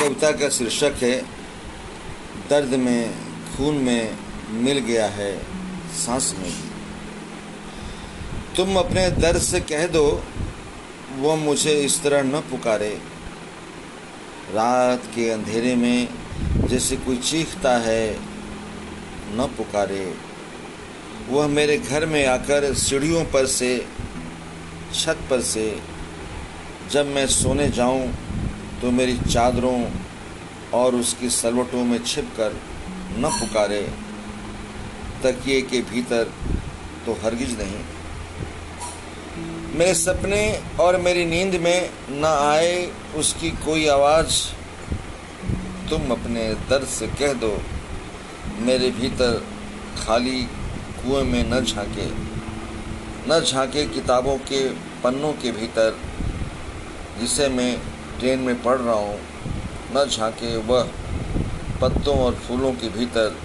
[0.00, 1.16] कविता का शीर्षक है,
[2.50, 3.14] दर्द में,
[3.56, 4.18] खून में
[4.50, 5.32] मिल गया है,
[5.96, 6.64] सांस में भी
[8.56, 10.22] तुम अपने दर्द से कह दो,
[11.18, 12.90] वो मुझे इस तरह न पुकारे।
[14.52, 16.08] रात के अंधेरे में
[16.68, 18.16] जैसे कोई चीखता है,
[19.32, 20.14] न पुकारे।
[21.28, 23.86] वह मेरे घर में आकर सीढ़ियों पर से,
[24.94, 25.78] छत पर से,
[26.90, 28.25] जब मैं सोने जाऊँ
[28.80, 29.78] तो मेरी चादरों
[30.74, 32.56] और उसकी सलवटों में छिपकर
[33.18, 33.80] न पुकारे,
[35.22, 36.32] तकिए के भीतर
[37.06, 37.80] तो हरगिज नहीं।
[39.74, 40.42] मेरे सपने
[40.80, 42.76] और मेरी नींद में न आए
[43.16, 44.42] उसकी कोई आवाज़।
[45.90, 47.56] तुम अपने दर्द से कह दो,
[48.60, 49.42] मेरे भीतर
[49.98, 50.42] खाली
[50.96, 52.06] कुएँ में न झांके
[53.28, 54.68] न झांके किताबों के
[55.02, 55.98] पन्नों के भीतर,
[57.20, 57.72] जिसे मैं
[58.18, 59.18] ट्रेन में पढ़ रहा हूँ,
[59.92, 60.88] न झांके वह
[61.80, 63.36] पत्तों और फूलों के भीतर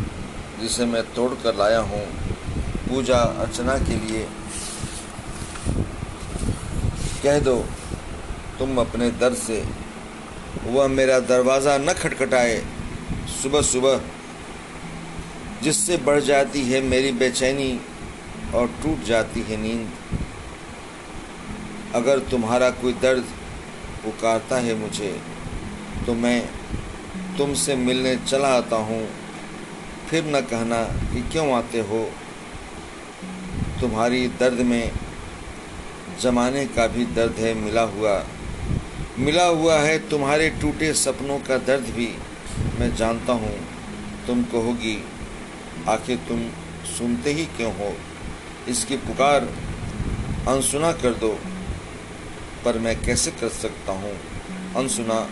[0.60, 2.06] जिसे मैं तोड़ कर लाया हूँ,
[2.88, 4.28] पूजा अर्चना के लिए।
[7.24, 7.56] कह दो,
[8.60, 9.64] तुम अपने दर से
[10.66, 12.58] वह मेरा दरवाज़ा न खटखटाए,
[13.34, 14.00] सुबह सुबह,
[15.64, 17.72] जिससे बढ़ जाती है मेरी बेचैनी
[18.56, 19.90] और टूट जाती है नींद।
[21.96, 23.24] अगर तुम्हारा कोई दर्द
[24.04, 25.22] पुकारता है मुझे
[26.06, 26.50] तो मैं
[27.38, 29.08] तुमसे मिलने चला आता हूँ।
[30.10, 32.04] फिर न कहना कि क्यों आते हो।
[33.82, 34.92] तुम्हारी दर्द में
[36.22, 38.24] जमाने का भी दर्द है, मिला हुआ।
[39.20, 42.10] मिला हुआ है, तुम्हारे टूटे सपनों का दर्द भी।
[42.80, 43.56] मैं जानता हूँ,
[44.28, 45.04] तुम कहोगी,
[45.88, 46.50] आखिर तुम
[46.98, 47.94] सुनते ही क्यों हो?
[48.68, 49.50] इसकी पुकार
[50.48, 51.38] अनसुना कर दो।
[52.66, 54.18] पर मैं कैसे कर सकता हूँ?
[54.76, 55.30] अनसुना,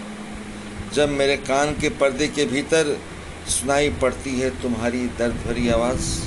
[0.94, 3.00] जब मेरे कान के पर्दे के भीतर
[3.48, 6.22] सुनाई पड़ती है तुम्हारी दर्द भरी आवाज़,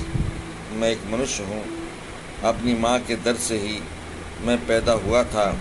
[0.72, 1.64] मैं एक मनुष्य हूँ।
[2.44, 3.80] अपनी माँ के दर्द से ही
[4.40, 5.58] मैं पैदा हुआ था।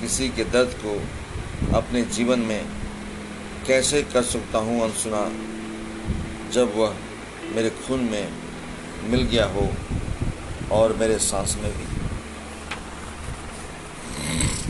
[0.00, 1.02] किसी के दर्द को
[1.76, 2.66] अपने जीवन में
[3.66, 5.32] कैसे कर सकता हूँ, अनसुना?
[6.50, 6.94] जब वह
[7.52, 8.32] मेरे खून में
[9.04, 9.74] मिल गया हो
[10.72, 11.93] और मेरे सांस में भी।
[14.24, 14.63] Mm-hmm.